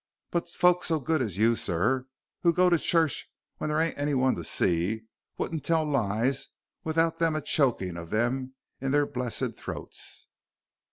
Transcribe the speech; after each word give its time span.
But 0.31 0.49
folk 0.49 0.83
so 0.83 0.99
good 0.99 1.21
as 1.21 1.37
you, 1.37 1.55
sir, 1.55 2.07
who 2.41 2.53
go 2.53 2.71
to 2.71 2.79
church 2.79 3.29
when 3.59 3.69
there 3.69 3.79
ain't 3.79 3.99
anyone 3.99 4.33
to 4.35 4.43
see, 4.43 5.03
wouldn't 5.37 5.63
tell 5.63 5.85
lies 5.85 6.47
without 6.83 7.19
them 7.19 7.35
a 7.35 7.41
choking 7.41 7.97
of 7.97 8.09
them 8.09 8.55
in 8.79 8.89
their 8.89 9.05
blessed 9.05 9.53
throats." 9.53 10.25